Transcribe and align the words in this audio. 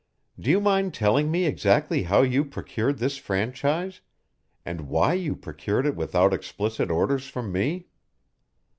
Do 0.39 0.49
you 0.49 0.59
mind 0.59 0.95
telling 0.95 1.29
me 1.29 1.45
exactly 1.45 2.01
how 2.01 2.23
you 2.23 2.43
procured 2.43 2.97
this 2.97 3.17
franchise 3.17 4.01
and 4.65 4.89
why 4.89 5.13
you 5.13 5.35
procured 5.35 5.85
it 5.85 5.95
without 5.95 6.33
explicit 6.33 6.89
orders 6.89 7.27
from 7.27 7.51
me?" 7.51 7.85